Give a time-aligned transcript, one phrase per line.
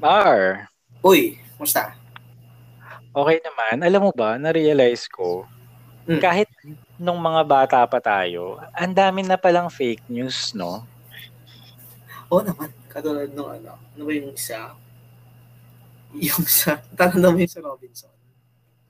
[0.00, 0.64] Bar.
[1.04, 1.92] Uy, musta?
[3.12, 3.84] Okay naman.
[3.84, 5.44] Alam mo ba, na-realize ko,
[6.08, 6.18] Mm.
[6.18, 6.48] kahit
[6.96, 10.88] nung mga bata pa tayo, ang dami na palang fake news, no?
[12.32, 12.72] Oo naman.
[12.88, 14.72] Katulad nung ano, ano ba yung isa?
[16.16, 18.14] Yung sa, tanong mo yung sa Robinson.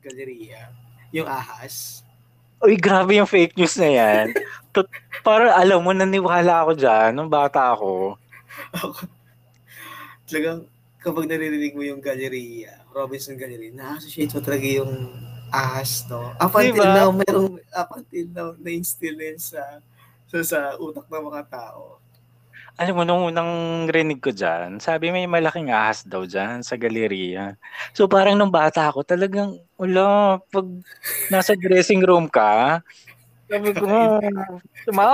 [0.00, 0.70] Galleria.
[1.12, 2.06] Yung ahas.
[2.62, 4.27] Uy, grabe yung fake news na yan.
[4.72, 4.86] Tot,
[5.27, 8.14] para alam mo, naniwala ako dyan nung bata ako.
[10.25, 10.64] Talagang,
[11.00, 14.93] kapag naririnig mo yung Galleria, Robinson Galleria, na-associate mo talaga yung
[15.49, 16.31] ahas, no?
[16.36, 16.95] Up until Diba?
[16.95, 19.63] now, merong, up until now, na-instill na sa,
[20.29, 21.99] sa, sa utak ng mga tao.
[22.81, 27.57] Alam mo, nung unang rinig ko dyan, sabi may malaking ahas daw dyan sa galeria.
[27.93, 30.64] So parang nung bata ako, talagang, wala, pag
[31.29, 32.80] nasa dressing room ka,
[33.50, 33.84] sabi ko,
[34.94, 35.11] ma,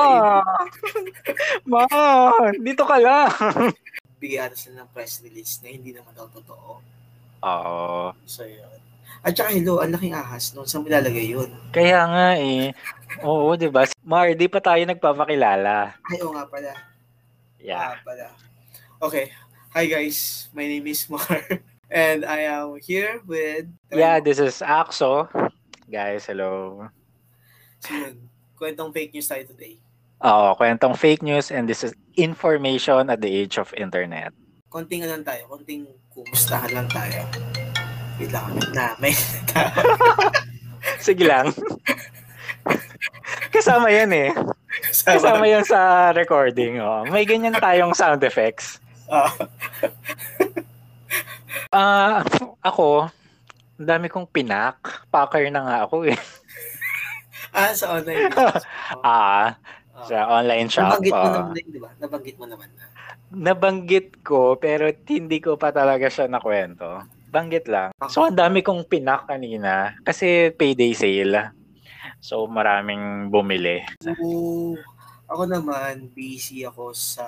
[1.65, 1.85] ma,
[2.61, 3.33] dito ka lang.
[4.17, 6.81] Bigyan sila ng press release na hindi naman daw totoo.
[7.45, 8.17] Oo.
[8.25, 8.81] So, yun.
[9.21, 10.65] At saka, hello, ang laking ahas noon.
[10.65, 11.51] Saan mo ilalagay yun?
[11.71, 12.73] Kaya nga eh.
[13.23, 13.85] Oo, di ba?
[14.03, 15.95] Mar, di pa tayo nagpapakilala.
[16.01, 16.73] Ay, oo nga pala.
[17.61, 17.95] Yeah.
[17.95, 18.33] Ah, pala.
[19.03, 19.29] Okay.
[19.77, 21.21] Hi guys, my name is Mar
[21.93, 25.29] and I am here with Yeah, this is Axo.
[25.85, 26.89] Guys, hello.
[27.85, 28.25] So yun,
[28.57, 29.77] kwentong fake news tayo today.
[30.25, 34.33] Oo, kwentong fake news and this is information at the age of internet.
[34.73, 37.21] Konting ano lang tayo, konting kumustahan lang tayo.
[38.17, 39.13] Wait lang, na, may
[41.05, 41.53] Sige lang.
[43.53, 44.31] Kasama yan eh.
[45.05, 46.81] Kasama yan sa recording.
[46.81, 47.05] Oh.
[47.13, 48.81] May ganyan tayong sound effects.
[49.13, 49.29] Ah,
[51.75, 52.23] Ah,
[52.63, 53.09] ako,
[53.77, 54.81] ang dami kong pinak.
[55.13, 56.17] Packer na nga ako eh.
[57.53, 58.33] ah, sa online.
[59.05, 59.59] Ah,
[59.97, 60.05] Ah.
[60.05, 61.01] sa online shop.
[61.01, 61.33] Nabanggit mo oh.
[61.33, 61.91] naman din, di ba?
[61.97, 62.85] Nabanggit mo naman na.
[63.33, 67.01] Nabanggit ko pero hindi ko pa talaga siya nakwento.
[67.33, 67.97] Banggit lang.
[68.13, 71.57] So ang dami kong pinak kanina kasi payday sale.
[72.21, 73.83] So maraming bumili.
[74.05, 74.13] So,
[75.27, 77.27] ako naman, busy ako sa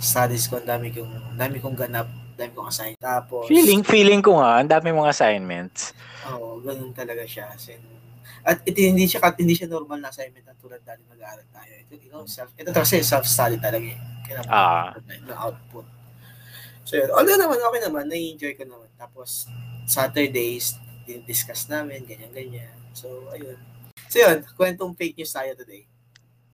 [0.00, 0.56] studies ko.
[0.56, 2.94] Ang dami kong, dami kong ganap, dami kong assign.
[2.96, 5.92] Tapos, Feeling feeling ko nga ang dami mong assignments.
[6.32, 7.52] Oo, ganun talaga siya.
[7.52, 7.95] As in,
[8.46, 11.72] at ito hindi siya hindi siya normal na assignment na tulad dati mag-aaral tayo.
[11.82, 13.98] Ito, ikaw, self, ito kasi self-study talaga eh.
[14.22, 14.94] Kailangan Ah.
[15.26, 15.86] na output.
[16.86, 18.86] So yun, although naman, okay naman, na-enjoy ko naman.
[18.94, 19.50] Tapos,
[19.90, 20.78] Saturdays,
[21.26, 22.70] discuss namin, ganyan-ganyan.
[22.94, 23.58] So, ayun.
[24.06, 25.82] So yun, kwentong fake news tayo today.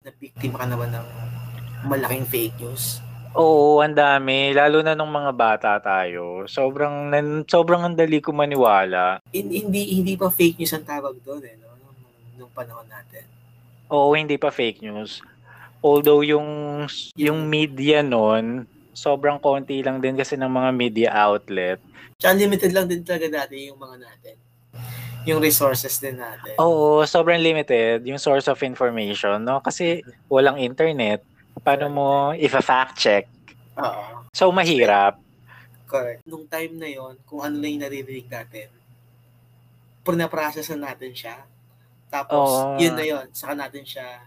[0.07, 1.07] Na-victim ka naman ng
[1.91, 3.03] malaking fake news.
[3.35, 4.51] Oo, ang dami.
[4.51, 6.47] Lalo na nung mga bata tayo.
[6.51, 9.23] Sobrang, nan, sobrang ang dali ko maniwala.
[9.31, 11.70] In, hindi hindi pa fake news ang tawag doon eh, no?
[12.41, 13.29] Nung, panahon natin.
[13.93, 15.21] Oo, hindi pa fake news.
[15.85, 16.49] Although yung,
[17.13, 18.65] yung media nun,
[18.97, 21.77] sobrang konti lang din kasi ng mga media outlet.
[22.17, 24.37] Tsaka limited lang din talaga dati yung mga natin.
[25.29, 26.57] Yung resources din natin.
[26.57, 29.61] Oo, sobrang limited yung source of information, no?
[29.61, 30.01] Kasi
[30.33, 31.21] walang internet.
[31.61, 33.25] Paano mo if-fact check?
[33.77, 34.25] Oo.
[34.33, 35.21] So, mahirap.
[35.85, 36.25] Correct.
[36.25, 38.71] Nung time na yon kung ano lang yung naririnig natin,
[40.07, 41.45] pinaprocess na natin siya.
[42.11, 42.77] Tapos, Oo.
[42.77, 43.27] yun na yun.
[43.31, 44.27] Saka natin siya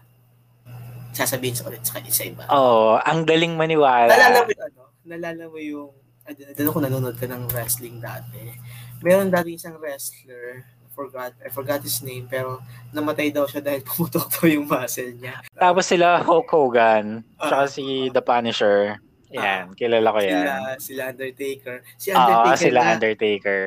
[1.14, 2.42] sasabihin sa ulit sa isa iba.
[2.48, 4.10] Oo, ang daling maniwala.
[4.10, 4.82] Nalala mo yung ano?
[5.04, 5.90] Nalala mo yung,
[6.26, 8.50] don't know kung nanonood ka ng wrestling dati.
[8.98, 12.58] Meron dati isang wrestler, forgot, I forgot his name, pero
[12.90, 15.38] namatay daw siya dahil pumutok daw yung muscle niya.
[15.52, 17.70] Tapos sila Hulk Hogan, tsaka Ah.
[17.70, 18.98] si The Punisher.
[19.30, 20.34] Yan, kilala ko yan.
[20.40, 21.76] Sila, sila Undertaker.
[21.94, 23.60] Si Oo, Undertaker sila na, Undertaker.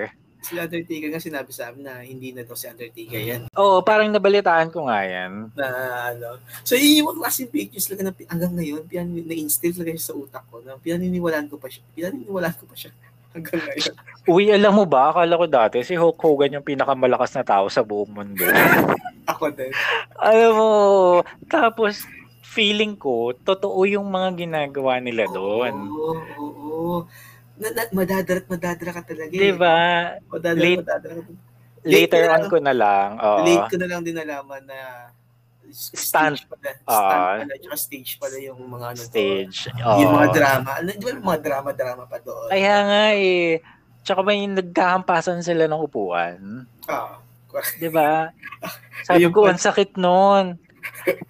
[0.48, 3.42] Sila Undertaker nga sinabi sa amin na hindi na daw si Undertaker yan.
[3.52, 5.52] Oo, parang nabalitaan ko nga yan.
[5.52, 5.68] na
[6.10, 6.40] ano.
[6.64, 10.16] So, yun yung mga klaseng news talaga na hanggang ngayon, pinan, na-instill talaga siya sa
[10.16, 10.64] utak ko.
[10.64, 11.84] Na pinaniniwalaan ko pa siya.
[11.92, 12.92] Pinaniniwalaan ko pa siya
[13.36, 13.94] hanggang ngayon.
[14.26, 17.84] Uy, alam mo ba, akala ko dati si Hulk Hogan yung pinakamalakas na tao sa
[17.84, 18.44] buong mundo.
[19.32, 19.72] Ako din.
[20.18, 20.70] alam mo,
[21.46, 22.08] tapos
[22.42, 25.76] feeling ko, totoo yung mga ginagawa nila doon.
[25.86, 26.98] Oo, oo, oo.
[27.58, 29.32] Na, na, madadara, madadara ka talaga.
[29.34, 29.40] eh.
[29.40, 29.78] Di ba?
[30.28, 31.32] Madadara, Late- madadara ka.
[31.88, 33.10] Later Late on ko na lang.
[33.18, 33.40] Oo.
[33.42, 34.80] Late ko na lang din nalaman na
[35.68, 36.40] Stunt.
[36.40, 36.70] stage pala.
[36.84, 36.96] Ah.
[36.96, 37.54] Stunt pala.
[37.58, 39.02] Tsaka stage pala yung mga ano.
[39.02, 39.58] Stage.
[39.76, 40.36] Yung mga Oo.
[40.36, 40.70] drama.
[40.76, 42.50] Ano, di ba yung mga drama-drama pa doon?
[42.50, 43.60] Kaya nga eh.
[44.04, 46.64] Tsaka may nagkahampasan sila ng upuan.
[46.88, 47.20] Ah,
[47.76, 48.30] Di ba?
[49.08, 50.56] Sabi Yung ko, ang sakit nun.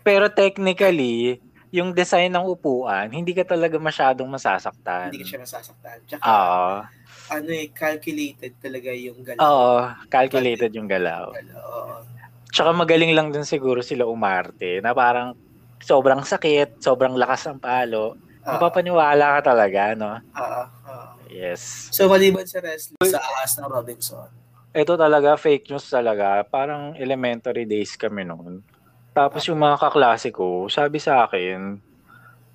[0.01, 1.39] Pero technically,
[1.77, 5.13] yung design ng upuan, hindi ka talaga masyadong masasaktan.
[5.13, 5.97] hindi ka siya nasasaktan.
[6.09, 6.69] Tsaka, Oo.
[7.29, 9.45] ano eh, calculated talaga yung galaw.
[9.45, 9.75] Oo.
[10.09, 11.29] Calculated yung galaw.
[11.29, 12.01] Oo.
[12.49, 15.37] Tsaka magaling lang din siguro sila umarte na parang
[15.77, 18.17] sobrang sakit, sobrang lakas ng palo.
[18.41, 20.17] Ah, Mapapaniwala ka talaga, no?
[20.33, 21.13] ah, ah.
[21.27, 21.91] Yes.
[21.91, 24.31] So, maliban sa wrestling, sa ahas ng Robinson.
[24.71, 26.41] Ito talaga, fake news talaga.
[26.47, 28.63] Parang elementary days kami noon.
[29.17, 31.81] Tapos yung mga kaklase ko, sabi sa akin,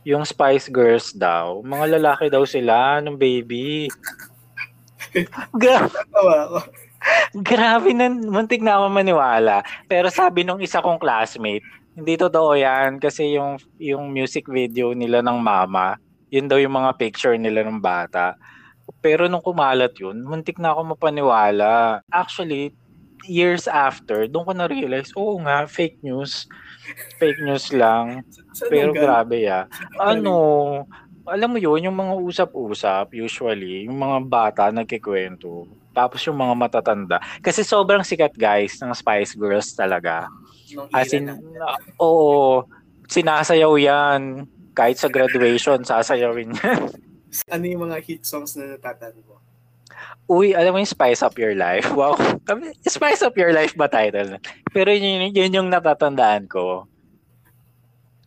[0.07, 3.91] yung Spice Girls daw, mga lalaki daw sila nung baby.
[5.59, 6.59] Gra- Tawa ako.
[7.43, 9.67] grabe na, muntik na ako maniwala.
[9.91, 11.67] Pero sabi nung isa kong classmate,
[11.99, 15.99] hindi totoo yan kasi yung, yung music video nila ng mama,
[16.31, 18.39] yun daw yung mga picture nila ng bata.
[19.03, 22.07] Pero nung kumalat yun, muntik na ako mapaniwala.
[22.07, 22.71] Actually,
[23.27, 26.47] years after, doon ko na-realize, oo nga, fake news.
[27.19, 28.27] Fake news lang.
[28.73, 29.67] Pero grabe ya.
[30.01, 30.87] Ano,
[31.27, 35.71] alam mo yun, yung mga usap-usap, usually, yung mga bata nagkikwento.
[35.93, 37.19] Tapos yung mga matatanda.
[37.45, 40.27] Kasi sobrang sikat guys ng Spice Girls talaga.
[40.91, 42.65] As in, uh, oo,
[43.07, 44.49] sinasayaw yan.
[44.73, 46.85] Kahit sa graduation, sasayawin yan.
[47.49, 49.41] Ano yung mga hit songs na natatanda mo?
[50.31, 51.91] Uy, alam mo yung Spice Up Your Life?
[51.99, 52.15] Wow.
[52.87, 54.39] Spice Up Your Life ba title?
[54.71, 56.87] Pero yun, yun, yun yung natatandaan ko.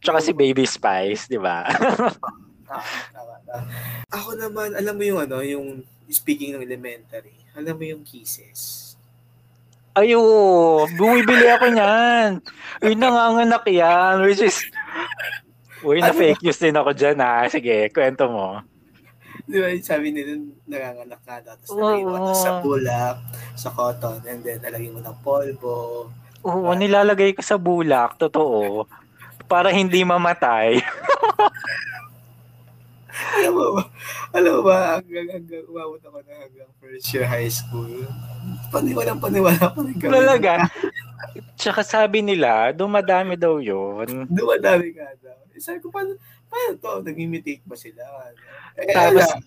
[0.04, 1.66] Tsaka si Baby Spice, di ba?
[4.16, 5.82] Ako naman, alam mo yung ano, yung
[6.12, 8.94] speaking ng elementary, alam mo yung kisses.
[9.96, 10.20] Ayo,
[11.00, 12.44] bumibili ako niyan.
[12.84, 14.28] Uy, nanganganak yan.
[14.28, 14.60] Which is,
[15.88, 16.20] uy, na Ano?
[16.20, 17.48] fake news din ako dyan ha.
[17.48, 18.60] Sige, kwento mo.
[19.44, 23.18] Di ba, sabi nila, nanganganak ka na, tapos nalagay mo na sa bulak,
[23.60, 26.08] sa cotton, and then nalagay mo ng polvo.
[26.48, 28.88] Oo, nilalagay ko sa bulak, totoo.
[29.52, 30.80] Para hindi mamatay.
[33.36, 33.84] alam mo ba,
[34.36, 37.92] alam mo ba, hanggang, hanggang umabot ako na hanggang first year high school,
[38.72, 40.12] paniwalang paniwala pa rin kami.
[40.12, 40.52] Talaga.
[41.56, 44.28] Tsaka sabi nila, dumadami daw yun.
[44.28, 45.38] Dumadami ka daw.
[45.56, 46.92] Eh, Sabi ko, paano, paano to?
[47.06, 48.04] Nag-imitate ba sila?
[48.78, 49.40] Eh, Tapos, ala,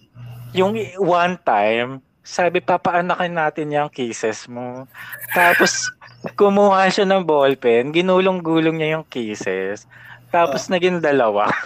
[0.52, 4.84] yung one time, sabi, papaanakin natin yung kisses mo.
[5.32, 5.88] Tapos,
[6.38, 9.88] kumuha siya ng ballpen, ginulong-gulong niya yung kisses.
[10.28, 11.48] Tapos, naging dalawa.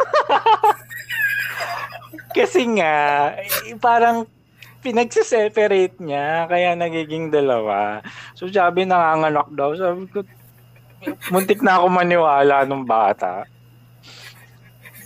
[2.36, 2.94] Kasi nga,
[3.42, 4.24] eh, parang
[4.82, 8.02] pinagsiseparate niya, kaya nagiging dalawa.
[8.34, 9.74] So, sabi, nanganganak daw.
[9.78, 10.26] Sabi ko,
[11.30, 13.46] muntik na ako maniwala nung bata.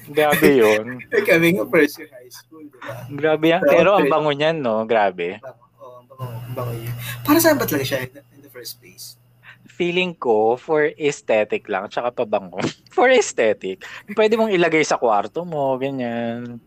[0.07, 1.03] Grabe yun.
[1.27, 3.07] kami nga first year high school, di ba?
[3.11, 3.63] Grabe yan.
[3.67, 4.87] Pero ang bango niyan, no?
[4.87, 5.43] Grabe.
[5.43, 6.95] Oo, ang bango, ang bango yun.
[7.27, 9.19] Para saan ba talaga siya in the, in the first place?
[9.67, 12.63] Feeling ko, for aesthetic lang, tsaka pabango.
[12.97, 13.83] for aesthetic.
[14.15, 16.63] Pwede mong ilagay sa kwarto mo, ganyan.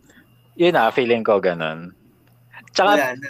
[0.59, 1.95] Yun ah, feeling ko ganun.
[2.75, 3.29] Tsaka na.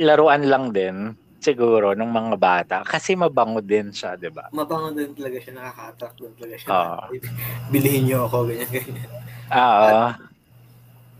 [0.00, 1.12] laruan lang din,
[1.44, 2.76] siguro, ng mga bata.
[2.88, 4.48] Kasi mabango din siya, di ba?
[4.48, 6.68] Mabango din talaga siya, nakaka-attract din talaga siya.
[6.72, 7.00] Oo.
[7.68, 9.08] Bilihin niyo ako, ganyan, ganyan.
[9.54, 10.18] Ah,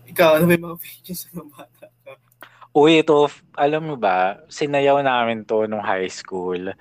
[0.05, 2.11] Ikaw, ano ba yung mga pages ng bata ka?
[2.75, 3.15] Uy, ito,
[3.55, 6.75] alam mo ba, sinayaw namin to nung high school.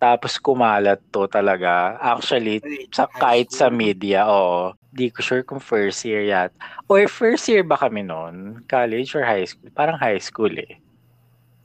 [0.00, 1.96] Tapos kumalat to talaga.
[2.00, 4.72] Actually, sa, kahit sa media, oo.
[4.88, 6.52] Di ko sure kung first year yat.
[6.88, 8.64] Or first year ba kami noon?
[8.64, 9.68] College or high school?
[9.72, 10.80] Parang high school eh.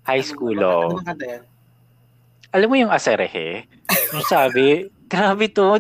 [0.04, 0.92] High Ano- school, ano, oh.
[1.00, 1.48] Ano?
[2.50, 3.70] Alam mo yung aserehe?
[4.12, 5.78] Yung sabi, grabe to.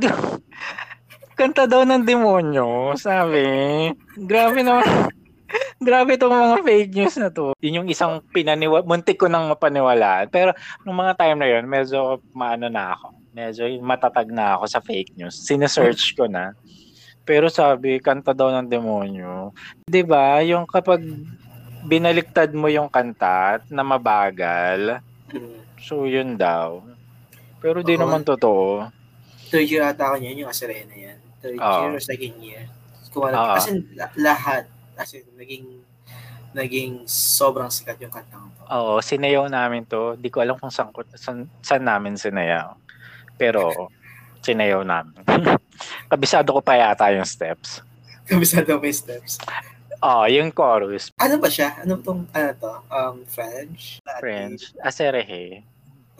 [1.39, 3.87] Kanta daw ng demonyo, sabi.
[4.19, 4.83] Grabe naman.
[5.87, 7.55] Grabe itong mga fake news na to.
[7.63, 10.27] Yun yung isang pinaniwa, muntik ko nang mapaniwalaan.
[10.27, 10.51] Pero
[10.83, 13.15] nung mga time na yun, medyo maano na ako.
[13.31, 15.39] Medyo matatag na ako sa fake news.
[15.39, 16.59] Sinesearch ko na.
[17.23, 19.55] Pero sabi, kanta daw ng demonyo.
[19.87, 20.99] 'Di ba Yung kapag
[21.87, 24.99] binaliktad mo yung kanta na mabagal.
[25.79, 26.83] So, yun daw.
[27.63, 28.03] Pero di Oo.
[28.03, 28.91] naman totoo.
[29.47, 31.18] Third year ata ako niyan, yung Aserena yan.
[31.41, 31.79] Oo.
[31.85, 32.63] year or second year.
[33.09, 33.35] Kumalat.
[33.35, 33.55] Oo.
[33.57, 34.63] As in, la- lahat.
[34.93, 35.65] As in, naging,
[36.51, 38.61] naging sobrang sikat yung kantang to.
[38.69, 40.19] Oo, sinayaw namin to.
[40.19, 42.75] Di ko alam kung saan, ko- saan, saan namin sinayaw.
[43.39, 43.89] Pero,
[44.45, 45.15] sinayaw namin.
[46.11, 47.81] Kabisado ko pa yata yung steps.
[48.29, 49.41] Kabisado may steps.
[49.99, 51.11] Oo, yung chorus.
[51.19, 51.75] Ano ba siya?
[51.83, 52.71] Ano tong, ano to?
[52.87, 53.99] Um, French?
[54.07, 54.21] Latin?
[54.21, 54.61] French.
[54.79, 55.65] Aserehe.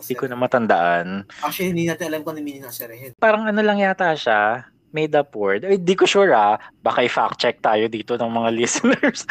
[0.00, 1.28] Di ko na matandaan.
[1.44, 3.16] Actually, hindi natin alam kung ano meaning ng.
[3.20, 4.68] Parang ano lang yata siya.
[4.90, 5.62] Made up word.
[5.62, 6.58] Eh, di ko sure ah.
[6.82, 9.22] Baka i-fact check tayo dito ng mga listeners.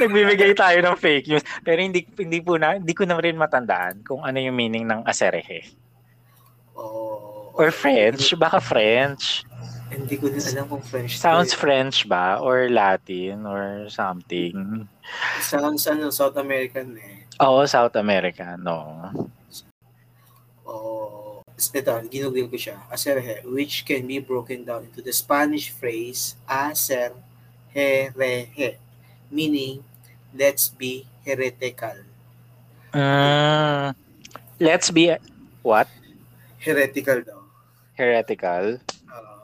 [0.00, 1.44] Nagbibigay tayo ng fake news.
[1.60, 5.04] Pero hindi hindi po na hindi ko na rin matandaan kung ano yung meaning ng
[5.04, 5.68] aserehe.
[6.78, 9.42] Oh, Or French, baka French.
[9.90, 11.18] Hindi ko din alam kung French.
[11.18, 11.58] Sounds eh.
[11.58, 12.38] French ba?
[12.38, 14.86] Or Latin or something.
[15.42, 17.26] Sounds ano, South American eh.
[17.42, 19.10] Oo, South America, no.
[20.62, 21.27] Oh,
[21.58, 22.78] ito, ginugil ko siya.
[22.86, 27.10] Aserhe, which can be broken down into the Spanish phrase aser
[27.74, 28.78] he re he,
[29.28, 29.82] meaning
[30.30, 32.06] let's be heretical.
[32.94, 33.92] Mm,
[34.56, 35.12] let's be
[35.60, 35.90] what?
[36.62, 37.42] Heretical daw.
[37.92, 38.78] Heretical.
[39.10, 39.34] Oo.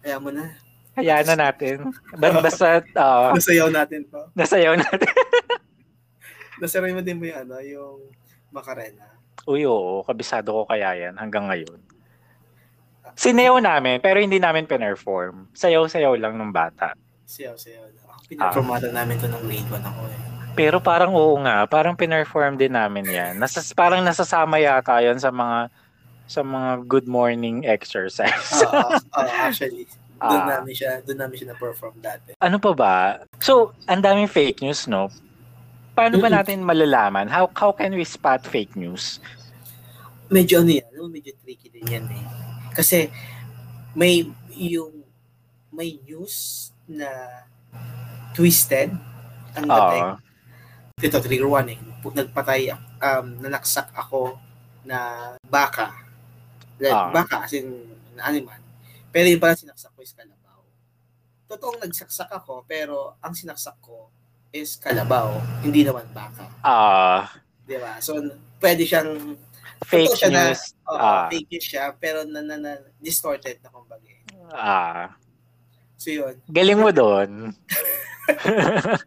[0.00, 0.56] Kaya mo na.
[0.96, 1.92] Hayaan na natin.
[2.16, 4.32] Ba- Basta, uh, Nasayaw natin pa.
[4.32, 5.12] nasayaw natin.
[6.60, 8.00] Nasaray mo din mo yung ano, yung
[8.48, 9.04] Macarena.
[9.44, 10.00] Uy, oo.
[10.00, 11.76] Kabisado ko kaya yan hanggang ngayon.
[13.14, 15.48] Sinew namin, pero hindi namin pinerform.
[15.52, 16.92] Sayaw-sayaw lang ng bata.
[17.24, 17.84] Sayaw-sayaw.
[17.96, 20.18] Ako, pinapromata namin to ng grade 1 ako eh.
[20.52, 23.32] Pero parang oo nga, parang pinerform din namin yan.
[23.36, 25.68] Nasas, parang nasasama yata yan sa mga
[26.26, 28.50] sa mga good morning exercise.
[28.66, 29.86] Oo, oo, actually.
[30.16, 30.58] Doon Ah.
[30.58, 32.32] namin siya, doon namin siya na-perform dati.
[32.36, 32.94] ano pa ba?
[33.38, 35.12] So, ang daming fake news, no?
[35.96, 37.24] Paano ba natin malalaman?
[37.32, 39.16] How how can we spot fake news?
[40.28, 42.24] Medyo ano yan, medyo tricky din yan eh.
[42.76, 43.08] Kasi
[43.96, 44.92] may yung
[45.72, 47.08] may news na
[48.36, 48.92] twisted
[49.56, 50.04] ang dating.
[50.12, 50.16] Oo.
[51.00, 51.80] Ito, trigger warning.
[52.04, 54.36] Nagpatay, um, nanaksak ako
[54.84, 55.92] na baka.
[56.76, 57.08] Like, Ah.
[57.12, 57.72] Baka, as in,
[58.16, 58.60] na animal.
[59.12, 60.60] Pero yung pala sinaksak ko is kalabaw.
[61.48, 64.12] Totoong nagsaksak ako, pero ang sinaksak ko
[64.58, 66.48] is kalabaw, hindi naman baka.
[66.60, 67.28] Ah,
[67.62, 67.98] Di ba?
[67.98, 68.16] So,
[68.56, 69.34] pwede siyang
[69.82, 70.62] fake siya na- news.
[70.84, 71.26] Oo, Ah.
[71.26, 74.06] fake news siya, pero na, na, na, distorted na kumbaga.
[74.48, 75.14] Ah,
[75.96, 76.38] So yun.
[76.46, 77.50] galing mo doon.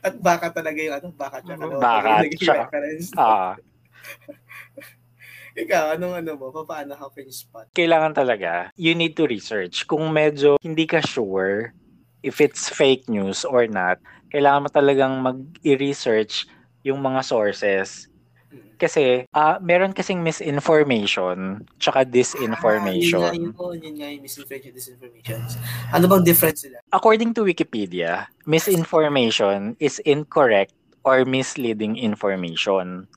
[0.00, 2.68] At baka talaga yung ano, baka tsaka ano, Baka tsaka-
[3.16, 3.54] ah,
[5.58, 6.54] Ikaw, anong ano mo?
[6.62, 7.66] Paano how can you spot?
[7.72, 9.82] kailangan talaga, you need to research.
[9.84, 11.74] Kung medyo hindi ka sure
[12.22, 13.98] if it's fake news or not,
[14.32, 16.46] kailangan mo talagang mag-research
[16.84, 18.08] yung mga sources.
[18.78, 23.26] Kasi, ah meron kasing misinformation tsaka disinformation.
[23.26, 25.38] Ah, yun nga yun, yun nga yung misinformation, disinformation.
[25.90, 26.78] Ano bang difference nila?
[26.94, 30.72] According to Wikipedia, misinformation is incorrect
[31.02, 33.10] or misleading information.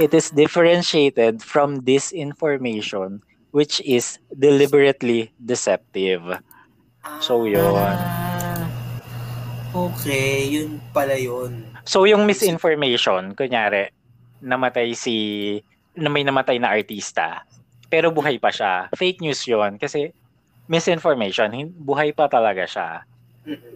[0.00, 3.22] It is differentiated from disinformation,
[3.52, 6.24] which is deliberately deceptive.
[7.20, 7.60] So, yun.
[7.60, 8.23] Ah,
[9.74, 11.66] okay, yun pala yun.
[11.82, 13.90] So, yung misinformation, kunyari,
[14.38, 15.58] namatay si,
[15.98, 17.42] na may namatay na artista,
[17.90, 18.88] pero buhay pa siya.
[18.94, 20.14] Fake news yon kasi
[20.70, 21.50] misinformation,
[21.82, 22.88] buhay pa talaga siya.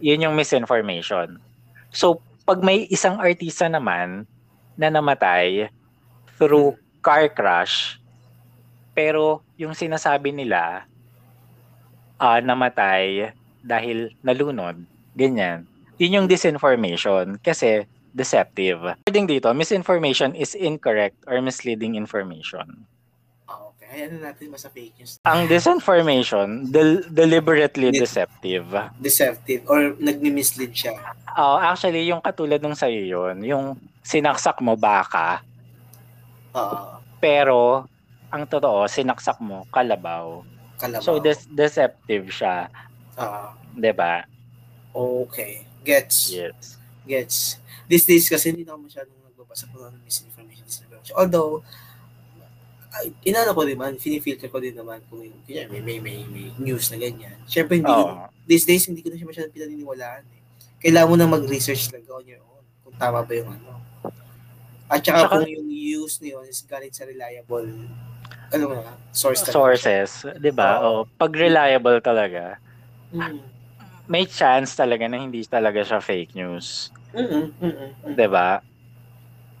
[0.01, 1.37] Yun yung misinformation.
[1.93, 4.25] So, pag may isang artista naman
[4.73, 5.69] na namatay
[6.41, 6.73] through
[7.05, 8.01] car crash,
[8.97, 10.89] pero yung sinasabi nila
[12.19, 13.31] ah namatay
[13.63, 14.81] dahil nalunod,
[15.13, 15.69] ganyan.
[15.99, 17.83] Yun yung disinformation kasi
[18.15, 18.95] deceptive.
[19.03, 22.87] According dito, misinformation is incorrect or misleading information.
[23.45, 24.07] Ah, okay.
[24.07, 25.19] Ano natin ba sa fake news?
[25.27, 28.65] Ang disinformation, del- deliberately deceptive.
[28.97, 30.95] Deceptive or nagmi-mislead siya.
[31.35, 33.65] Oh, actually, yung katulad nung sa'yo yun, yung
[33.99, 35.43] sinaksak mo baka,
[36.55, 36.97] Oo.
[37.19, 37.85] pero
[38.31, 40.41] ang totoo, sinaksak mo kalabaw.
[40.79, 41.03] kalabaw.
[41.03, 42.71] So, des- deceptive siya.
[43.19, 44.23] Ah, 'di ba?
[44.95, 45.68] okay.
[45.83, 46.17] Gets.
[46.31, 46.77] Yes.
[47.07, 47.37] Gets.
[47.89, 50.65] These days kasi hindi na ako masyadong nagbabasa ko ng misinformation.
[51.17, 51.63] Although,
[53.23, 56.53] inano ko din man, finifilter ko din naman kung yung, kanya, may, may, may, may
[56.59, 57.37] news na ganyan.
[57.49, 58.27] Siyempre, hindi, Oo.
[58.45, 60.23] these days, hindi ko na siya masyadong pinaniniwalaan.
[60.25, 60.41] Eh.
[60.83, 63.79] Kailangan mo na mag-research talaga on your own kung tama ba yung ano.
[64.89, 67.69] At saka, Tsaka- kung yung use niyo is galing sa reliable
[68.49, 69.53] ano nga, source talaga.
[69.53, 70.09] Sources,
[70.41, 70.81] 'di ba?
[70.81, 70.89] Oo.
[70.89, 72.57] Oh, pag reliable talaga,
[73.13, 73.41] Mm.
[74.09, 78.59] May chance talaga na hindi talaga siya fake news, Mm-mm, mm-mm, mm 'di ba?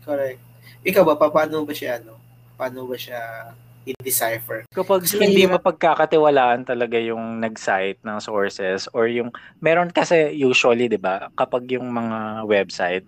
[0.01, 0.41] Correct.
[0.81, 2.17] Ikaw ba, pa- paano ba siya, ano?
[2.57, 3.53] Paano ba siya
[3.85, 4.65] i-decipher?
[4.69, 9.29] Kapag Kasi hindi mahirap- mapagkakatiwalaan talaga yung nag-cite ng sources or yung
[9.59, 13.05] meron kasi usually 'di ba kapag yung mga website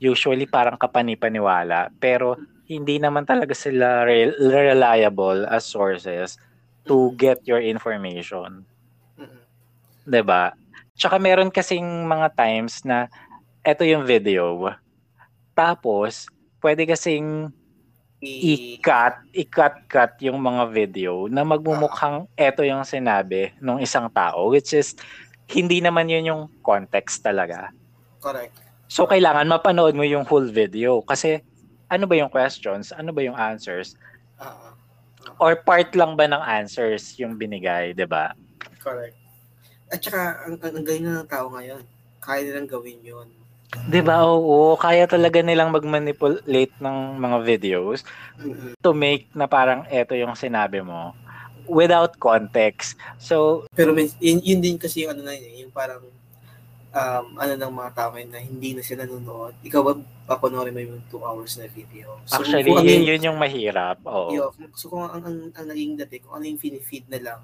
[0.00, 6.40] usually parang kapani-paniwala pero hindi naman talaga sila re- reliable as sources
[6.84, 8.64] to get your information.
[9.16, 9.44] Mm-mm.
[10.04, 10.52] 'di ba?
[10.96, 13.06] Tsaka meron kasing mga times na
[13.64, 14.72] eto yung video.
[15.54, 16.26] Tapos
[16.60, 17.50] pwede kasing
[18.20, 24.92] i-cut, i-cut-cut yung mga video na magmumukhang eto yung sinabi ng isang tao which is
[25.48, 27.72] hindi naman yun yung context talaga.
[28.20, 28.52] Correct.
[28.92, 31.40] So kailangan mapanood mo yung whole video kasi
[31.88, 33.96] ano ba yung questions, ano ba yung answers
[34.40, 34.72] Ah,
[35.36, 38.32] or part lang ba ng answers yung binigay, 'di ba?
[38.80, 39.19] correct.
[39.90, 41.82] At saka, ang, ang, ang galing na ng tao ngayon.
[42.22, 43.28] Kaya nilang gawin yun.
[43.86, 44.26] 'Di ba?
[44.26, 48.02] Oo, kaya talaga nilang mag-manipulate ng mga videos
[48.38, 48.74] Mm-mm.
[48.82, 51.14] to make na parang eto yung sinabi mo
[51.70, 52.98] without context.
[53.22, 56.02] So, Pero may, yun, yun din kasi yung ano na yun, eh, yung parang
[56.90, 59.94] um, ano ng mga tao na hindi na sila nanonood, ikaw ba
[60.26, 62.18] papanoorin mo yung 2 hours na video?
[62.26, 64.02] So, Actually, kung, yun, yun yung mahirap.
[64.02, 64.34] Oo.
[64.34, 67.40] Yo, so kung ang, ang, ang naging dati, kung ano yung feed na lang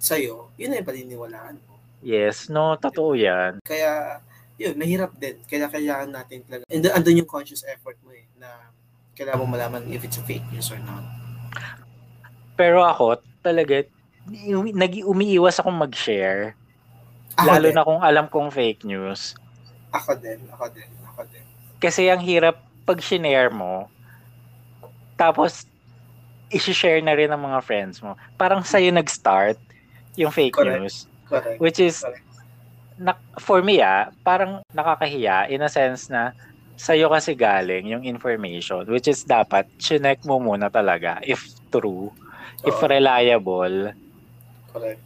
[0.00, 1.76] sa'yo, yun na yung paniniwalaan mo.
[2.00, 3.60] Yes, no, totoo yan.
[3.60, 4.24] Kaya,
[4.56, 5.36] yun, mahirap din.
[5.44, 6.64] Kaya kailangan natin talaga.
[6.72, 8.72] And andun yung conscious effort mo eh, na
[9.12, 11.04] kailangan mo malaman if it's a fake news or not.
[12.56, 13.84] Pero ako, talaga,
[14.24, 16.56] nag umiiwas akong mag-share
[17.40, 17.74] ako Lalo din.
[17.76, 19.32] na kung alam kong fake news.
[19.96, 21.44] Ako din, ako din, ako din.
[21.80, 23.88] Kasi ang hirap pag shinare mo,
[25.16, 25.64] tapos
[26.50, 28.18] i-share na rin ng mga friends mo.
[28.34, 29.56] Parang sa'yo nag-start
[30.16, 30.80] yung fake Correct.
[30.80, 30.96] news.
[31.28, 31.58] Correct.
[31.60, 32.26] Which is, Correct.
[33.00, 36.36] Na, for me ah, parang nakakahiya in a sense na
[36.76, 42.68] sa'yo kasi galing yung information which is dapat chinek mo muna talaga if true, oh.
[42.68, 43.92] if reliable.
[44.72, 45.00] Correct.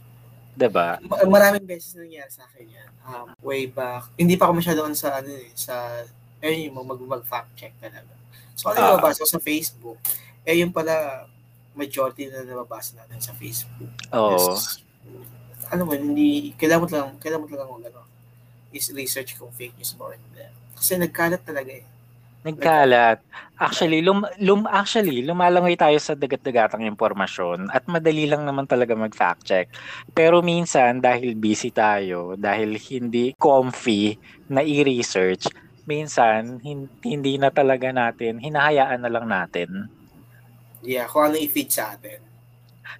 [0.55, 0.99] 'Di ba?
[1.27, 2.89] Maraming beses nangyari sa akin 'yan.
[3.05, 4.07] Um, way back.
[4.15, 6.03] Hindi pa ako masyado sa ano eh, sa
[6.39, 8.11] eh yung mag, mag fact check talaga.
[8.55, 9.99] So ano uh, nababasa ko sa Facebook?
[10.47, 11.27] Eh yung pala
[11.75, 13.91] majority na nababasa natin sa Facebook.
[14.15, 14.55] Oo.
[14.55, 14.55] Oh.
[15.71, 18.01] Ano mo, hindi, kailangan mo lang, kailangan mo lang ano,
[18.75, 20.45] is research kung fake news ba or hindi.
[20.75, 21.85] Kasi nagkalat talaga eh.
[22.45, 23.25] Nagkalat.
[23.57, 29.41] Actually, lum, lum actually lumalangoy tayo sa dagat-dagatang impormasyon at madali lang naman talaga mag-fact
[29.49, 29.67] check.
[30.13, 34.13] Pero minsan dahil busy tayo, dahil hindi comfy
[34.53, 35.49] na i-research,
[35.89, 36.61] minsan
[37.01, 39.89] hindi na talaga natin, hinahayaan na lang natin.
[40.85, 42.34] Yeah, kung ano i-feed sa atin.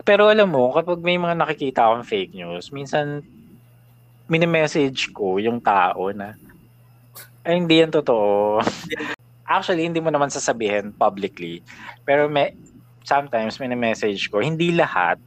[0.04, 3.22] Pero alam mo, kapag may mga nakikita akong fake news, minsan
[4.26, 6.34] mini-message ko yung tao na
[7.46, 8.58] ay, hindi yan totoo.
[9.46, 11.62] actually hindi mo naman sasabihin publicly
[12.04, 12.54] pero may
[13.06, 15.22] sometimes may message ko hindi lahat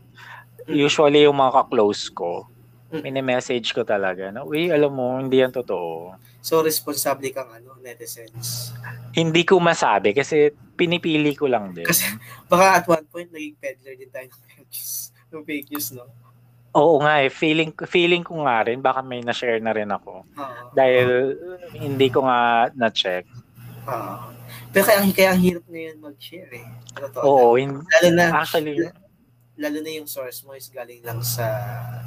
[0.67, 0.75] mm.
[0.75, 2.47] usually yung mga ka-close ko
[2.93, 3.03] mm.
[3.05, 7.77] may message ko talaga na uy alam mo hindi yan totoo so responsable kang ano
[7.85, 8.73] netizens
[9.13, 12.07] hindi ko masabi kasi pinipili ko lang din kasi
[12.51, 14.93] baka at one point naging peddler din tayo ng fake news
[15.29, 16.07] ng fake news no
[16.79, 20.23] Oo nga eh, feeling feeling ko nga rin baka may na-share na rin ako.
[20.37, 20.69] Uh-huh.
[20.77, 21.35] Dahil
[21.75, 23.25] hindi ko nga na-check.
[23.89, 24.31] Uh,
[24.69, 26.69] pero kaya, kaya ang hirap ngayon mag-share eh.
[26.93, 28.85] Totoo Oo, in, lalo na, actually,
[29.59, 31.45] lalo na yung source mo is galing lang sa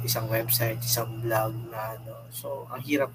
[0.00, 2.24] isang website, isang blog na ano.
[2.32, 3.12] So, ang hirap,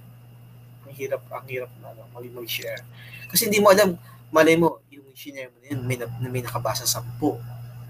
[0.86, 2.86] ang hirap, ang hirap na ano, mag-share.
[3.34, 3.98] Kasi hindi mo alam,
[4.30, 5.98] malay mo, yung share mo na yun, may,
[6.30, 7.34] may nakabasa sampu.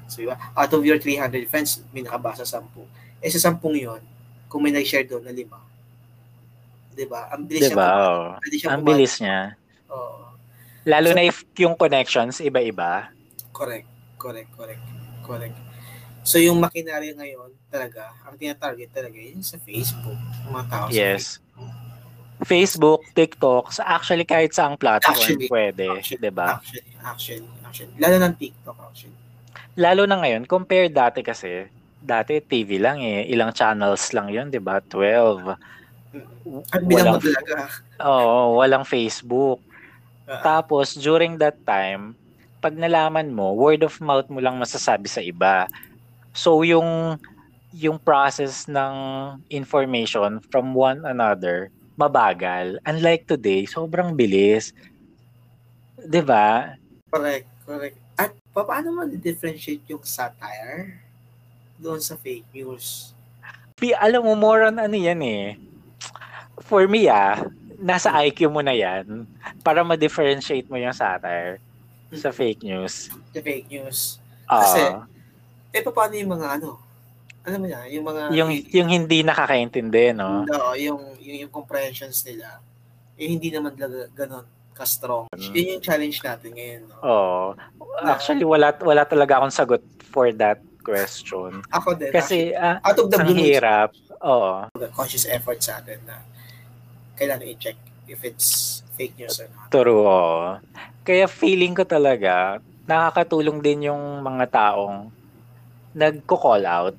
[0.07, 0.39] So, diba?
[0.55, 2.87] Out of your 300 friends, may nakabasa sampu.
[3.19, 3.99] Eh, sa sampung yon
[4.47, 5.59] kung may nag-share doon na lima,
[6.95, 7.27] diba?
[7.29, 7.91] Ang bilis diba?
[8.39, 8.71] niya.
[8.71, 9.39] Ang bilis niya.
[9.91, 10.33] Oo.
[10.87, 13.11] Lalo so, na if yung connections iba-iba.
[13.51, 13.85] Correct.
[14.17, 14.85] Correct, correct.
[15.27, 15.66] Correct.
[16.27, 20.19] So yung makinarya ngayon talaga, ang tina-target talaga yun sa Facebook.
[20.51, 21.39] Mga tao yes.
[21.39, 21.71] Facebook.
[22.37, 26.61] Facebook, TikTok, sa actually kahit sa ang platform actually, pwede, 'di ba?
[26.61, 27.95] Actually, actually, actually.
[27.97, 29.17] Lalo ng TikTok actually.
[29.73, 31.65] Lalo na ngayon, compare dati kasi,
[31.97, 34.77] dati TV lang eh, ilang channels lang 'yon, 'di ba?
[34.85, 35.49] 12.
[36.77, 37.55] Ang bilang walang, talaga.
[38.05, 39.57] Oo, walang Facebook.
[40.29, 40.43] Uh-huh.
[40.45, 42.13] Tapos, during that time,
[42.61, 45.65] pag nalaman mo, word of mouth mo lang masasabi sa iba.
[46.37, 47.17] So, yung,
[47.73, 48.93] yung process ng
[49.49, 52.77] information from one another, mabagal.
[52.85, 54.71] Unlike today, sobrang bilis.
[55.97, 56.77] 'Di ba?
[57.09, 57.97] Correct, correct.
[58.13, 61.01] At paano mo differentiate yung satire
[61.81, 63.17] doon sa fake news?
[63.97, 65.57] Alam mo, more on ano yan eh.
[66.61, 67.45] For me ah,
[67.77, 69.25] nasa IQ mo na yan
[69.61, 71.61] para ma-differentiate mo yung satire
[72.13, 73.09] sa fake news.
[73.33, 74.17] Sa fake news.
[74.49, 75.05] Kasi, uh,
[75.73, 76.79] eh, paano yung mga ano?
[77.47, 78.21] Alam mo na, yung mga...
[78.35, 80.43] Yung, yung hindi nakakaintindi, no?
[80.43, 82.59] No, yung, yung, yung comprehensions nila,
[83.15, 84.45] eh, hindi naman talaga ganun
[84.77, 85.25] ka-strong.
[85.33, 85.51] Mm.
[85.57, 86.81] Yun yung challenge natin ngayon.
[86.85, 86.95] No?
[87.01, 87.45] Oo.
[88.05, 89.81] Actually, wala, wala talaga akong sagot
[90.13, 91.65] for that question.
[91.73, 92.13] Ako din.
[92.13, 93.89] Kasi, uh, out of the ang hirap.
[94.21, 94.69] Oo.
[94.93, 96.21] Conscious effort sa atin na
[97.17, 99.73] kailangan i-check if it's fake news or not.
[99.73, 100.61] True, oh.
[101.01, 105.09] Kaya feeling ko talaga, nakakatulong din yung mga taong
[105.93, 106.95] nagko-call out.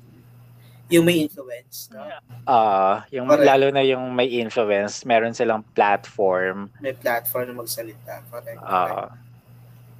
[0.89, 2.01] Yung may influence, no?
[2.49, 3.45] Uh, yung Correct.
[3.45, 6.73] lalo na yung may influence, meron silang platform.
[6.81, 8.25] May platform na magsalita.
[8.33, 8.57] Correct.
[8.57, 9.05] Uh,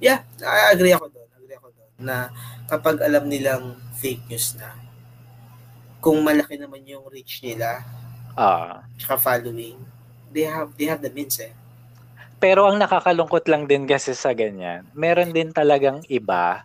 [0.02, 1.28] yeah, I agree ako doon.
[1.38, 1.90] Agree ako doon.
[2.02, 2.34] Na
[2.66, 4.74] kapag alam nilang fake news na,
[6.02, 7.86] kung malaki naman yung reach nila,
[8.34, 9.78] uh, tsaka following,
[10.32, 11.52] they have they have the means eh.
[12.40, 16.64] Pero ang nakakalungkot lang din kasi sa ganyan, meron din talagang iba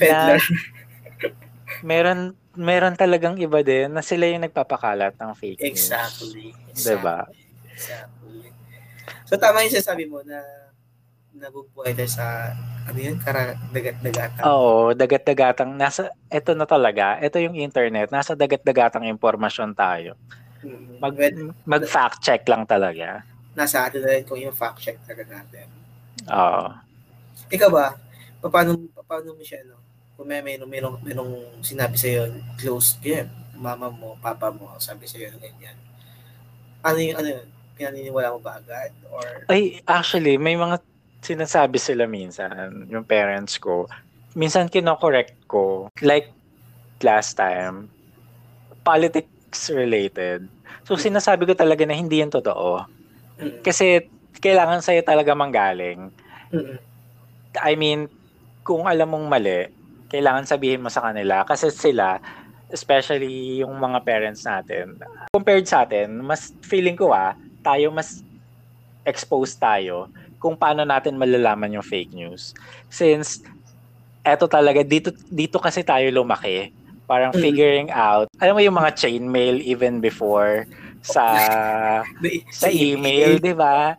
[0.00, 0.40] Peddler.
[0.40, 0.66] na
[1.84, 5.70] meron meron talagang iba din na sila yung nagpapakalat ng fake news.
[5.70, 6.50] Exactly.
[6.72, 6.82] exactly.
[6.82, 7.18] 'Di ba?
[7.76, 8.48] Exactly.
[9.26, 10.38] So, tama yung sinasabi mo na
[11.36, 12.54] nabubuhay tayo sa,
[12.88, 14.44] ano yun, kara, dagat-dagatang.
[14.46, 15.70] Oo, dagat-dagatang.
[15.76, 17.20] Nasa, ito na talaga.
[17.20, 18.08] Ito yung internet.
[18.08, 20.16] Nasa dagat-dagatang impormasyon tayo.
[20.64, 20.96] Mm.
[21.02, 21.14] Mag,
[21.66, 23.22] mag-fact check lang talaga.
[23.56, 25.66] nasa atin na rin kung yung fact check talaga natin.
[26.28, 26.66] Oo.
[27.48, 27.96] Ikaw ba,
[28.46, 28.76] paano,
[29.08, 29.80] paano mo siya, no?
[30.16, 35.28] Kung may mayroong, mayroong, mayroong sinabi sa'yo, close, yan, mama mo, papa mo, sabi sa'yo,
[35.36, 35.76] ganyan.
[36.80, 38.96] Ano yung, ano yun, pinaniniwala mo ba agad?
[39.12, 40.80] Or, Ay, actually, may mga
[41.20, 43.84] sinasabi sila minsan, yung parents ko.
[44.32, 45.92] Minsan kino-correct ko.
[46.00, 46.32] Like,
[47.04, 47.92] last time,
[48.80, 50.48] politics related.
[50.88, 52.88] So, sinasabi ko talaga na hindi yan totoo.
[53.36, 54.00] mm, Kasi,
[54.40, 56.08] kailangan sa'yo talaga manggaling.
[56.52, 56.78] mm,
[57.60, 58.08] I mean,
[58.62, 59.75] kung alam mong mali,
[60.06, 61.42] kailangan sabihin mo sa kanila.
[61.42, 62.18] Kasi sila,
[62.70, 64.98] especially yung mga parents natin,
[65.30, 68.22] compared sa atin, mas feeling ko ah, tayo mas
[69.06, 72.50] exposed tayo kung paano natin malalaman yung fake news.
[72.90, 73.42] Since
[74.26, 76.74] eto talaga dito dito kasi tayo lumaki,
[77.06, 77.40] parang Mm.
[77.40, 78.26] figuring out.
[78.42, 80.66] Alam mo yung mga chain mail even before
[81.06, 81.22] sa
[82.62, 83.94] sa email, 'di ba?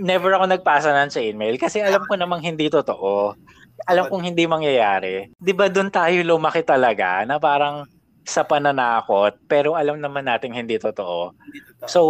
[0.00, 3.36] Never ako nagpasa ng chain mail kasi alam ko namang hindi totoo.
[3.86, 5.32] Alam kong hindi mangyayari.
[5.38, 7.86] 'Di ba doon tayo lumaki talaga na parang
[8.24, 11.32] sa pananakot pero alam naman nating hindi totoo.
[11.44, 11.88] Hindi totoo.
[11.88, 12.00] So,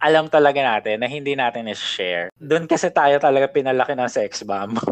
[0.00, 2.28] alam talaga natin na hindi natin i-share.
[2.36, 4.76] Doon kasi tayo talaga pinalaki ng sex bomb.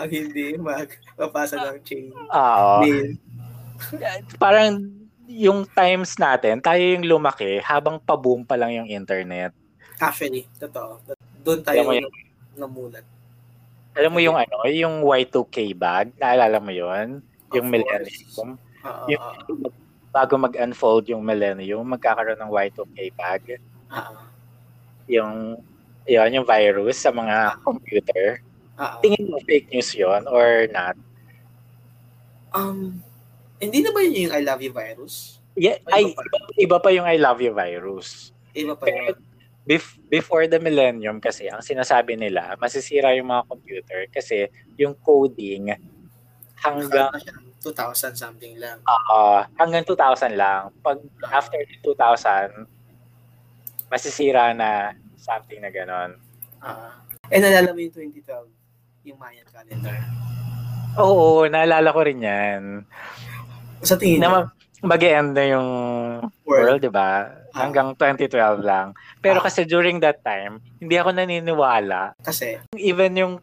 [0.00, 2.80] ang hindi magpapasa ng chain Oo.
[2.80, 3.08] mail.
[4.40, 4.80] Parang
[5.30, 9.52] yung times natin, tayo yung lumaki habang pa-boom pa lang yung internet.
[10.00, 10.96] Actually, totoo.
[11.44, 12.08] Doon tayo mo yun?
[12.56, 13.04] namulat.
[13.94, 17.18] Alam mo yung ano, yung Y2K bag, naalala mo yon
[17.50, 18.48] Yung Of millennium.
[18.86, 19.68] Oo, Yung, oo,
[20.10, 23.42] bago mag-unfold yung millennium, magkakaroon ng Y2K bag.
[23.90, 24.14] oo,
[25.10, 25.58] Yung,
[26.06, 28.38] yun, yung virus sa mga computer.
[28.78, 28.96] oo.
[29.02, 30.94] Tingin mo fake news yon or not?
[32.50, 33.02] Um,
[33.58, 35.38] hindi na ba yun yung I love you virus?
[35.58, 38.30] Yeah, Ay, ay, iba iba, iba pa yung I love you virus.
[38.54, 39.18] Iba pa yun.
[39.70, 45.70] Bef- before the millennium kasi, ang sinasabi nila, masisira yung mga computer kasi yung coding
[46.58, 48.82] hanggang Nakaka siya, 2,000 something lang.
[48.82, 50.74] ah, hanggang 2000 lang.
[50.82, 50.98] Pag
[51.30, 52.66] after 2000,
[53.86, 56.18] masisira na something na ganon.
[56.58, 56.98] Ah.
[57.30, 58.50] eh, nalala mo yung 2012,
[59.06, 59.96] yung Mayan calendar.
[60.98, 62.62] Oo, naalala ko rin yan.
[63.86, 65.68] Sa tingin Na mo, ma- mag-end na yung
[66.42, 67.28] world, di ba?
[67.50, 67.66] Ah.
[67.66, 68.92] Hanggang 2012 lang.
[69.18, 69.44] Pero Ah.
[69.44, 72.14] kasi during that time, hindi ako naniniwala.
[72.20, 73.34] kasi, Even yung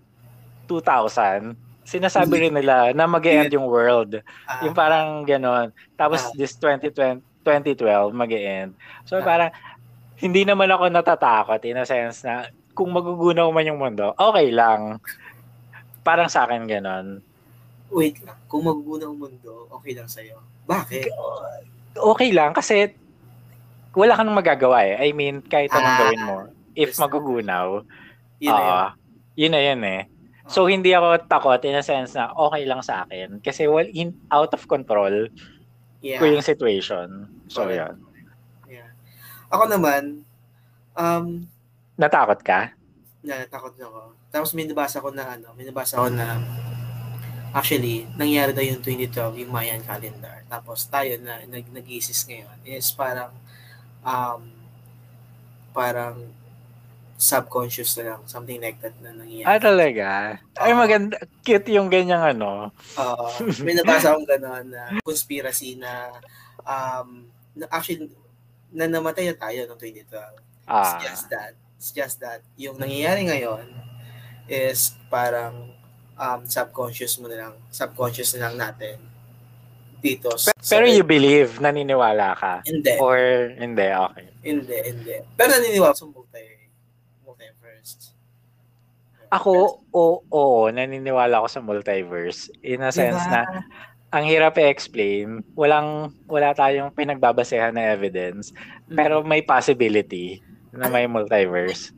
[0.65, 4.19] 2000, sinasabi rin nila na mag-end yung world.
[4.43, 5.69] ah, Yung parang ganon.
[5.93, 6.31] Tapos Ah.
[6.35, 8.75] this 2020, 2012, mag-end.
[9.03, 9.23] So Ah.
[9.23, 9.51] parang,
[10.17, 14.97] hindi naman ako natatakot in a sense na kung magugunaw man yung mundo, okay lang.
[16.01, 17.21] Parang sa akin ganon.
[17.87, 20.35] wait lang, kung magugunaw mundo, okay lang sa'yo.
[20.67, 21.07] Bakit?
[21.97, 22.93] Okay lang kasi
[23.97, 24.95] wala kang magagawa eh.
[25.01, 25.99] I mean, kahit anong Ah.
[26.05, 26.37] gawin mo,
[26.77, 26.99] if Yes.
[27.01, 27.81] magugunaw,
[28.37, 28.85] Yun na yun.
[29.33, 30.01] yun na yun eh.
[30.47, 33.41] So, hindi ako takot in a sense na okay lang sa akin.
[33.41, 35.27] Kasi well, in, out of control
[35.99, 36.21] yeah.
[36.21, 37.25] ko yung situation.
[37.49, 37.75] So, Correct.
[37.81, 37.95] yun.
[38.69, 38.89] Yeah.
[39.49, 40.21] Ako naman,
[40.93, 41.49] um,
[41.97, 42.71] Natakot ka?
[43.25, 43.99] natakot na ako.
[44.29, 46.37] Tapos may nabasa ko na ano, may nabasa ko na
[47.53, 50.43] actually, nangyari daw yung 2012, yung Mayan calendar.
[50.47, 53.31] Tapos tayo na nag nag-isis ngayon is parang
[54.01, 54.47] um,
[55.71, 56.33] parang
[57.17, 59.49] subconscious na lang, something like that na nangyayari.
[59.49, 60.07] Ah, talaga?
[60.53, 61.17] Ay, maganda.
[61.41, 62.69] Cute yung ganyang ano.
[62.93, 63.25] Oo.
[63.65, 66.13] may nabasa akong gano'n na conspiracy na
[66.61, 67.25] um,
[67.57, 68.13] na actually,
[68.69, 70.13] na namatay na tayo noong 2012.
[70.13, 71.53] It's Ah, just that.
[71.81, 72.45] It's just that.
[72.53, 73.65] Yung nangyayari ngayon
[74.45, 75.73] is parang
[76.17, 78.97] um, subconscious mo na lang, subconscious na lang natin
[79.97, 80.29] dito.
[80.35, 82.53] sa- pero sa- you believe, naniniwala ka?
[82.63, 83.17] Hindi, Or
[83.53, 84.27] hindi, okay.
[84.43, 85.15] hindi, hindi.
[85.33, 86.43] Pero naniniwala sa multi,
[87.23, 88.13] multiverse.
[89.27, 89.51] Ako,
[89.91, 92.47] oo, oo, naniniwala ako sa multiverse.
[92.61, 93.43] In a sense Diba?
[93.43, 93.65] na,
[94.07, 95.43] ang hirap i-explain.
[95.51, 98.55] Walang, wala tayong pinagbabasehan na evidence.
[98.87, 100.39] Pero may possibility
[100.71, 101.91] na may multiverse.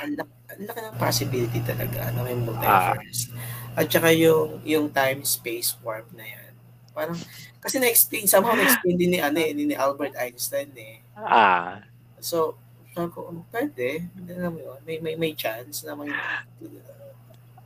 [0.00, 3.28] ang laki, ng possibility talaga na may multiverse.
[3.72, 6.52] At saka yung, yung time-space warp na yan.
[6.92, 7.16] Parang,
[7.58, 11.00] kasi na-explain, somehow na-explain din ni, ano, eh, ni Albert Einstein eh.
[11.16, 11.80] Ah,
[12.20, 12.60] So,
[12.92, 14.06] sabi ko, oh, pwede.
[14.14, 14.78] Mo yun.
[14.84, 16.12] May, may, may chance na may...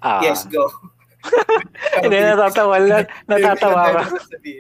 [0.01, 0.23] ah.
[0.23, 0.71] Yes, go.
[1.99, 3.07] Hindi, natatawa lang.
[3.29, 4.03] Natatawa ka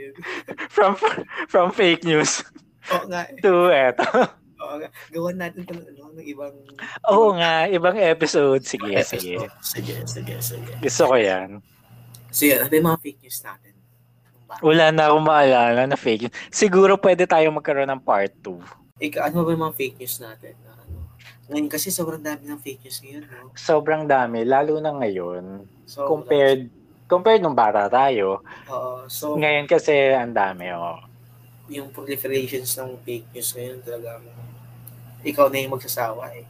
[0.74, 0.98] from,
[1.46, 2.42] from fake news.
[2.90, 3.30] Oo nga.
[3.30, 3.38] eh.
[3.38, 4.06] to eto.
[4.66, 4.88] Oo nga.
[5.14, 6.54] Gawan natin ito ng, ano, ng ibang...
[7.06, 8.66] Oo nga, ibang episode.
[8.66, 9.22] Sige, episode.
[9.22, 9.34] sige.
[9.62, 10.72] Sige, sige, sige.
[10.82, 11.62] Gusto ko yan.
[12.34, 13.72] So yun, ano yung mga fake news natin?
[14.62, 16.30] Wala na akong maalala na fake.
[16.50, 19.02] Siguro pwede tayo magkaroon ng part 2.
[19.02, 20.54] Ika, ano ba yung mga fake news natin?
[20.62, 20.96] Na, ano?
[21.50, 23.50] Ngayon kasi sobrang dami ng fake news ngayon, no?
[23.54, 25.66] Sobrang dami, lalo na ngayon.
[25.86, 26.70] So, Compared,
[27.06, 28.42] compared nung bata tayo.
[28.70, 29.06] Oo.
[29.06, 31.02] so, Ngayon kasi ang dami, oh.
[31.66, 34.22] yung proliferations ng fake news ngayon talaga
[35.26, 36.46] ikaw na yung magsasawa eh.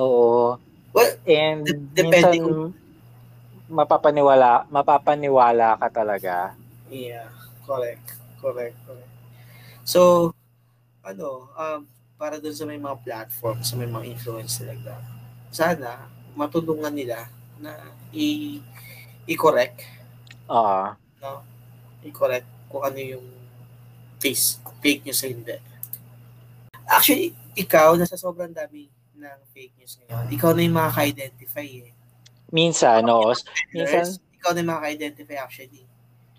[0.00, 0.56] Oo.
[0.96, 2.72] Well, And Dep- depende minsan,
[3.68, 6.56] mapapaniwala, mapapaniwala ka talaga.
[6.88, 7.28] Yeah,
[7.68, 8.16] correct.
[8.40, 9.12] Correct, correct.
[9.84, 10.32] So,
[11.04, 11.80] ano, um,
[12.16, 14.96] para dun sa may mga platform, sa may mga influence talaga,
[15.52, 17.74] sana matulungan nila na
[18.14, 18.62] i-
[19.26, 19.84] i-correct,
[20.48, 20.94] Oo.
[21.20, 21.42] no?
[22.06, 23.26] I-correct kung ano yung
[24.18, 25.56] face, fake news sa hindi.
[26.88, 28.86] Actually, ikaw, nasa sobrang dami
[29.18, 31.92] ng fake news ngayon, ikaw na yung makaka-identify eh.
[32.48, 33.34] Minsan, no?
[33.74, 34.06] Minsan,
[34.38, 35.84] ikaw na yung makaka-identify actually.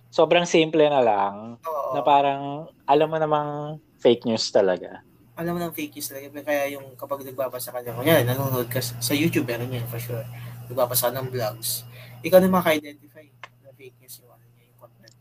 [0.10, 1.94] sobrang simple na lang Oo.
[1.94, 5.06] na parang alam mo namang fake news talaga.
[5.38, 6.42] alam mo ng fake news talaga.
[6.44, 10.26] Kaya yung kapag nagbabasa ka niya, kunyari, nanonood ka sa YouTube, meron yan for sure.
[10.68, 11.88] Nagbabasa ng vlogs.
[12.20, 13.24] Ikaw na maka-identify
[13.64, 15.16] na fake news yung ano niya, yung content.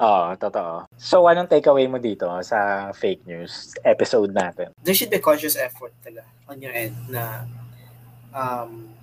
[0.00, 0.88] Oo, totoo.
[0.96, 4.72] So, anong takeaway mo dito sa fake news episode natin?
[4.80, 7.44] There should be conscious effort talaga on your end na
[8.32, 8.96] um,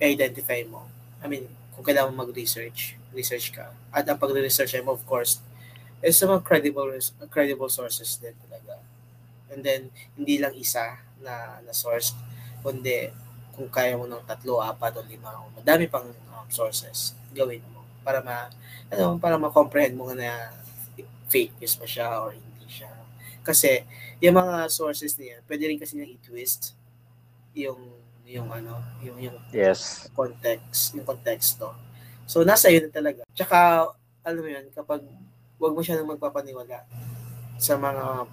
[0.00, 0.88] identify mo.
[1.20, 3.76] I mean, kung kailangan mag-research, research ka.
[3.92, 5.44] At ang pag-research mo, of course,
[6.00, 6.88] is sa mga credible,
[7.28, 8.80] credible sources din talaga.
[9.52, 12.16] And then, hindi lang isa na, na source,
[12.64, 13.12] kundi
[13.52, 17.81] kung kaya mo ng tatlo, apat o lima o madami pang um, sources, gawin mo
[18.02, 18.50] para ma
[18.92, 20.52] ano, para ma-comprehend mo na
[21.32, 22.90] fake news ba siya or hindi siya.
[23.40, 23.82] Kasi
[24.20, 26.76] yung mga sources niya, pwede rin kasi niyang i-twist
[27.56, 27.80] yung
[28.28, 30.08] yung ano, yung yung Yes.
[30.16, 31.74] context, yung konteksto.
[32.24, 33.22] So nasa iyo na talaga.
[33.34, 33.88] Tsaka
[34.22, 35.02] alam mo yun, kapag
[35.58, 36.86] wag mo siya nang magpapaniwala
[37.58, 38.26] sa mga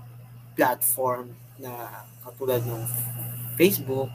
[0.55, 1.29] platform
[1.59, 2.83] na katulad ng
[3.59, 4.07] Facebook,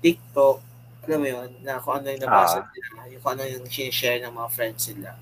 [0.00, 0.62] TikTok,
[1.02, 2.70] alam mo yun, na kung ano yung nabasa Ah.
[2.70, 5.18] nila, yung kung ano yung share ng mga friends nila.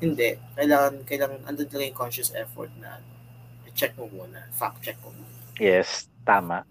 [0.00, 0.30] Hindi.
[0.56, 2.98] Kailangan, kailangan, andun talaga yung conscious effort na
[3.70, 5.30] check mo muna, fact check mo muna.
[5.56, 6.66] Yes, tama.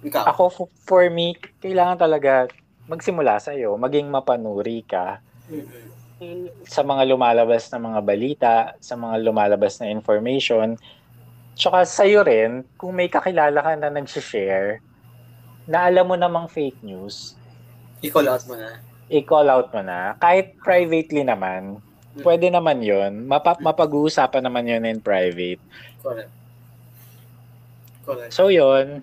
[0.00, 2.48] Ikaw, Ako, for me, kailangan talaga
[2.88, 6.48] magsimula sa'yo, maging mapanuri ka mm-mm.
[6.64, 10.80] sa mga lumalabas na mga balita, sa mga lumalabas na information.
[11.54, 14.80] Tsaka sa'yo rin, kung may kakilala ka na nag-share,
[15.68, 17.36] na alam mo namang fake news,
[18.00, 18.70] i-call out mo na.
[19.08, 20.14] i-call out mo na.
[20.16, 21.82] Kahit privately naman,
[22.18, 25.58] pwede naman yon Mapa- mapag-uusapan naman yon in private.
[25.98, 26.30] Correct.
[28.02, 28.30] Correct.
[28.30, 29.02] So yon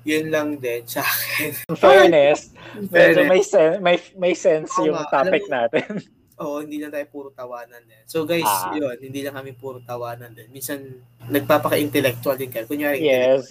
[0.00, 1.52] Yun lang din sa akin.
[1.68, 2.56] in fairness,
[2.88, 3.28] medyo Fairness.
[3.28, 6.00] may, sen- may, may sense Oo yung topic natin.
[6.40, 8.00] Oo, hindi lang tayo puro tawanan din.
[8.04, 8.72] So guys, Ah.
[8.72, 10.48] yun, hindi lang kami puro tawanan din.
[10.48, 10.80] Minsan,
[11.28, 12.64] nagpapaka-intellectual din kayo.
[12.64, 13.44] Kunyari, yes.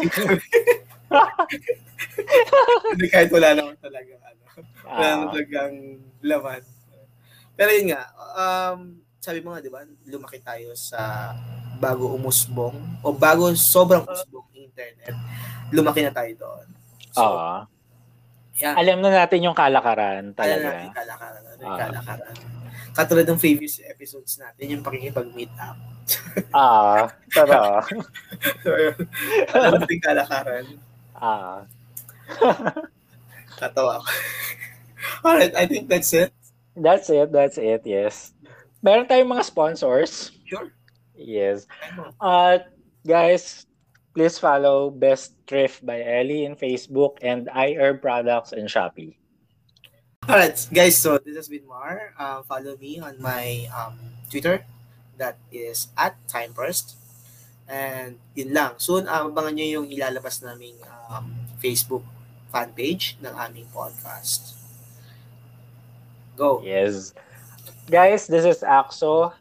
[2.89, 4.13] hindi kahit wala naman talaga.
[4.19, 4.41] Ano,
[4.83, 5.75] wala Ah, naman talagang
[6.21, 6.61] laman.
[7.53, 8.01] Pero yun nga,
[8.33, 8.79] um,
[9.19, 11.31] sabi mo nga, di ba, lumaki tayo sa
[11.77, 15.13] bago umusbong o bago sobrang usbong internet,
[15.69, 16.65] lumaki na tayo doon.
[17.11, 17.55] So, Oo.
[18.57, 20.97] yeah, Alam na natin yung kalakaran alam natin talaga.
[20.97, 21.41] kalakaran.
[21.45, 21.77] Ano Ah.
[21.77, 22.35] kalakaran.
[22.99, 25.79] Katulad ng previous episodes natin, yung pakikipag-meet up.
[26.51, 27.79] Ah, totoo.
[28.65, 28.97] So, yun.
[29.47, 30.65] Natin kalakaran.
[31.15, 31.63] Ah.
[33.59, 34.09] Tatawa ako.
[35.23, 36.35] Alright, I think that's it.
[36.75, 38.35] That's it, that's it, yes.
[38.83, 40.35] Meron tayong mga sponsors.
[40.43, 40.71] Sure.
[41.15, 41.67] Yes.
[41.91, 42.11] Ano?
[42.19, 42.57] Uh,
[43.07, 43.67] guys,
[44.11, 49.18] please follow Best Thrift by Ellie in Facebook and iHerb Products in Shopee.
[50.29, 52.13] Alright, guys, so this has been Mar.
[52.13, 53.97] Um, follow me on my um,
[54.29, 54.61] Twitter.
[55.17, 56.93] That is at Timeburst.
[57.65, 58.77] And yun lang.
[58.77, 60.77] Soon, um, abangan nyo yung ilalabas naming
[61.09, 62.05] um, Facebook
[62.53, 64.53] fan page ng aming podcast.
[66.37, 66.61] Go.
[66.61, 67.17] Yes.
[67.89, 69.33] Guys, this is Axo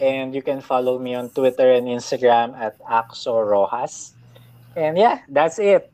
[0.00, 4.16] and you can follow me on Twitter and Instagram at Axo Rojas.
[4.72, 5.92] And yeah, that's it.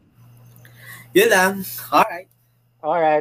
[1.19, 1.53] Yun lang.
[1.91, 1.91] Alright.
[1.91, 2.31] All right,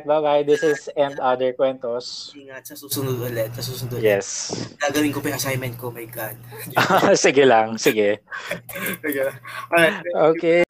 [0.06, 0.46] bye-bye.
[0.46, 2.30] This is And Other Cuentos.
[2.38, 3.50] Ingat sa susunod ulit.
[3.58, 4.06] Sa susunod ulit.
[4.06, 4.54] Yes.
[4.78, 5.90] Gagawin ko pa yung assignment ko.
[5.90, 6.38] My God.
[7.26, 8.22] sige lang, sige.
[9.74, 10.06] Alright.
[10.38, 10.62] Okay.